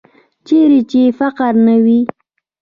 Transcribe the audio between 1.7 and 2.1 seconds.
وي.